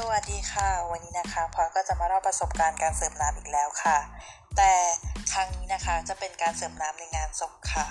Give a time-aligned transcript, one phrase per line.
[0.00, 3.98] สวัสดีค่ะ วันนี้นะคะพลอยก็จะมาเล่าประสบการณ์การเสิร์ฟน้ำอีกแล้วค่ะ
[4.56, 4.72] แต่
[5.32, 7.86] ครั้งนี้นะคะจะเป็นการเสิร์ฟน้ำในงานศพค่ะ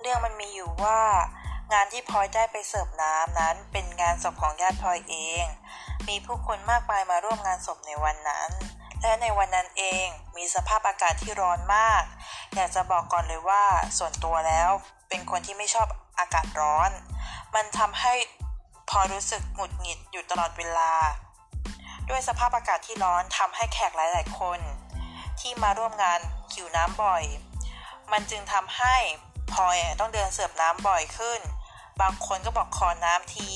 [0.00, 1.00] เรื่องมันมีอยู่ว่า
[1.72, 5.44] งานที่พลอยได้ไปเสิร์ฟน้ำนั้นเป็นงานศพของญาติพลอยเอง
[6.08, 8.50] มีผู้คนมากมายมาร่วมงานศพในวันนั้น
[9.02, 10.06] และในวันนั้นเอง
[10.36, 12.02] มีสภาพอากาศที่ร้อนมาก
[12.54, 13.64] อยากจะบอกก่อนเลยว่า
[13.98, 14.70] ส่วนตัวแล้ว
[15.08, 15.88] เป็นคนที่ไม่ชอบ
[16.18, 16.90] อากาศร้อน
[17.54, 18.14] มันทำให้
[18.90, 20.92] พอรู้สึกหงุดหงิดอยู่ตลอดเวลา
[22.08, 24.60] ด้วยสภาพอากาศที่ร้อนทำให้แขกหลาย ๆ คน
[25.40, 26.20] ที่มาร่วมงาน
[26.52, 27.24] หิวน้ำบ่อย
[28.12, 28.96] มันจึงทำให้
[29.52, 31.40] พลอยต้องเดินเสิร์ฟน้ำบ่อยขึ้น
[32.00, 33.52] บางคนก็บอกขอน้ำที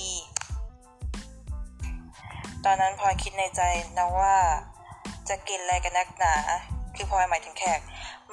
[2.65, 3.61] ตอนนั้นพลอยคิดในใจ
[3.99, 4.37] นะว่า
[5.29, 6.35] จะกินอะไรกันนักหนา
[6.95, 7.81] คือพลอยหมายถึงแขก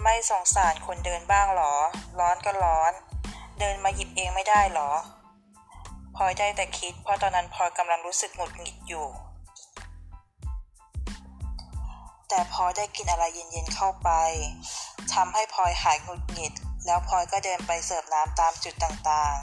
[0.04, 1.74] ไม่สงสารคนเดินบ้างหรอ
[2.20, 2.94] ร้อนก็ร้อน
[3.60, 4.92] เดินมาหยิบเองไม่ได้หรอ
[6.16, 9.08] พลอยได้แต่คิด เพราะตอนนั้นพลอยกำลังรู้สึกหงุดหงิดอยู่
[12.30, 14.10] แต่พอได้กินอะไรเย็นๆเข้าไป
[15.14, 16.54] ทำให้พลอยหายหงุดหงิด
[16.86, 19.36] แล้วพลอยก็เดินไปเสิร์ฟน้ำตามจุดต่าง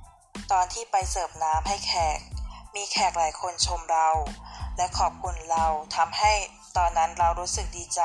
[0.00, 2.18] ๆ ตอนที่ไปเสิร์ฟน้ำให้แขก
[2.74, 4.08] มีแขกหลายคนชมเรา
[4.76, 6.32] และขอบคุณเราทำให้
[6.76, 8.02] ตอนนั้นเรารู้สึกดีใจ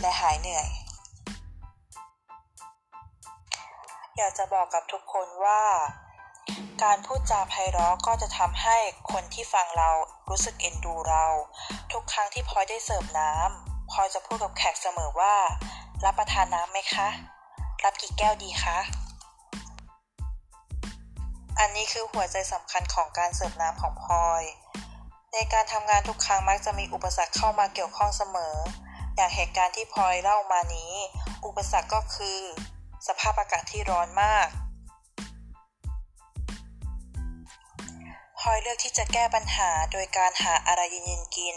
[0.00, 0.68] และหายเหนื่อย
[4.22, 5.62] อยากจะบอกกับทุกคนว่า
[6.82, 8.76] การพูดจาไพเราะก็จะทำให้
[9.12, 9.90] คนที่ฟังเรา
[10.30, 11.24] รู้สึกเอ็นดูเรา
[11.92, 15.34] ทุกครั้งที่พลอยได้เสิร์ฟน้ำพลอยจะพูดกับแขกเสมอว่า
[16.04, 17.08] รับประทานน้ำไหมคะ
[17.84, 18.78] รับกี่แก้วดีคะ
[21.58, 24.42] อันนี้คือหัวใจสำคัญของการเสิร์ฟน้ำของพลอย
[25.32, 28.54] ในการทำงานทุกครั้งมักจะมีอุปสรรคเข้ามาเกี่ยวข้องเสมอ
[29.16, 30.92] อย่างเหตุการณ์ที่พลอยเล่ามานี้
[31.46, 32.40] อุปสรรคก็คือ
[33.06, 34.48] สภาพอากาศที่ร้อนมาก
[38.38, 41.56] พลอยเลือกที่จะแก้ปัญหาโดยการหาอะไรเย็นๆกิน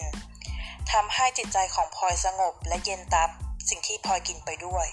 [0.91, 3.29] ทำให้จิตใจของพลอยสงบและเย็นตาม
[3.69, 4.87] สิ่งที่พลอยกินไปด้วย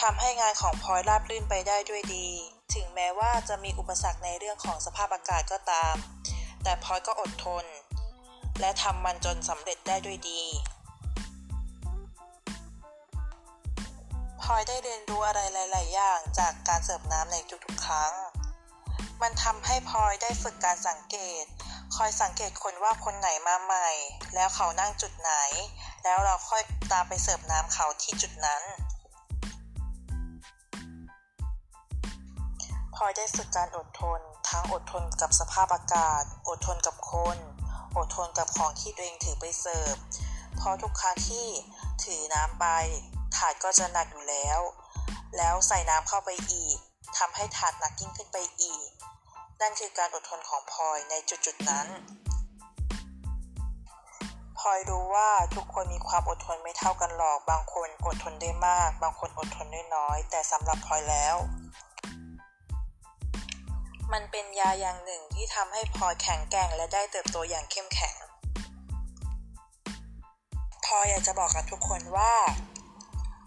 [0.00, 2.28] ทำให้งานของพลอยราบรื่นไปได้ด้วยดี
[2.74, 5.94] ถึงแม้ว่าจะมีอุปสรรคในเรื่องของสภาพอากาศก็ตาม
[6.62, 7.64] แต่พลอยก็อดทน
[8.60, 10.42] และทำมันจนสำเร็จได้ด้วยดี
[14.42, 18.12] พลอยได้เรียนรู้อะไรหลาย ๆ อย่างจากการเสิร์ฟน้ำในทุกๆ ครั้ง
[19.22, 21.44] มันทำให้พลอยได้ฝึกการสังเกต
[21.96, 23.90] คอยสังเกตคนว่าคนไหนมาใหม่
[24.34, 25.32] แล้วเขานั่งจุดไหน
[26.04, 26.62] แล้วเราค่อย
[26.92, 28.62] ตามไปเสิร์ฟน้ำเขาที่จุดนั้น
[32.94, 37.38] พลอยได้ฝึกการอดทน ทั้งอดทนกับสภาพอากาศ อดทนกับคน
[37.96, 39.94] อดทนกับของที่ตัวเองถือไปเสิร์ฟ
[40.56, 41.46] เพราะทุกครั้งที่
[42.04, 42.66] ถือน้ำไป
[43.40, 44.60] ถาดก็จะหนักอยู่แล้ว
[45.36, 46.78] แล้วใส่น้ำเข้าไปอีก
[47.18, 48.88] ทำให้ถาดหนักยิ่งขึ้นไปอีก
[49.60, 51.86] นั่นคือการอดทนของพลอยในจุดๆนั้น
[54.58, 61.36] พลอยรู้ว่าทุกคนมีความอดทนไม่เท่ากันหรอก บางคนอดทนได้มาก บางคนอดทนได้น้อย แต่สำหรับพลอยแล้ว
[64.12, 68.16] มันเป็นยาอย่างหนึ่งที่ทำให้พลอยแข็งแกร่งและได้เติบโตอย่างเข้มแข็ง
[70.84, 72.34] พลอยอยากจะบอกกับทุกคนว่า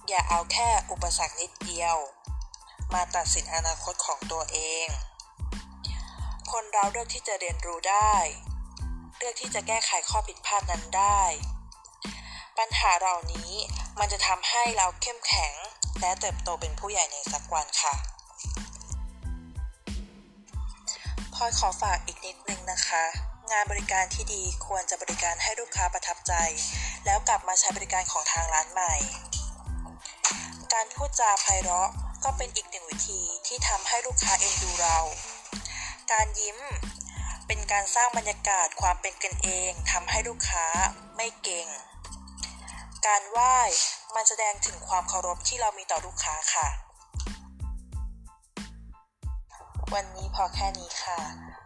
[0.09, 1.97] อย่าเอาแค่อุปสรรคนิดเดียว
[2.93, 4.87] มาตัดสินอนาคตของตัวเอง
[6.51, 8.13] คนเราเลือกที่จะเรียนรู้ได้
[9.17, 11.21] เลือกที่จะแก้ไขข้อผิดพลาดนั้นได้
[12.57, 13.51] ปัญหาเหล่านี้
[13.99, 15.53] มันจะทำให้เราเข้มแข็ง
[15.99, 17.93] และเติบโตเป็นผู้ใหญ่ในสักวันค่ะ
[21.33, 23.03] พลอยขอฝากอีกนิดนึงนะคะ
[23.51, 26.33] งานบริการที่ดีควรจะบริการให้ลูกค้าประทับใจ
[27.05, 28.95] แล้วกลับมาใช้บริการของทางร้านใหม่
[30.73, 31.89] การพูดจาไพเราะ
[32.23, 34.97] ก็เป็นอีกหนึ่งวิธีที่ทำให้ลูกค้าเอ็นดูเรา
[36.11, 36.57] การยิ้ม
[37.47, 40.65] เป็นการสร้างบรรยากาศความเป็นกันเองทำให้ลูกค้า
[41.15, 41.67] ไม่เก่ง
[43.07, 43.57] การไหว้
[44.15, 46.67] มันแสดงถึงความเคารพที่เรามีต่อลูกค้าค่ะ
[49.93, 51.19] วันนี้พอแค่นี้ค่ะ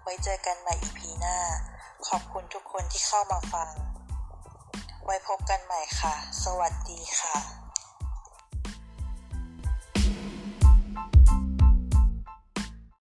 [0.03, 1.37] ไว้เจอกันใหม่ EP หน้า
[2.07, 3.69] ขอบคุณทุกคนที่เข้ามาฟัง
[5.05, 7.66] ไว้พบกันใหม่ค่ะ สวัสดีค่ะ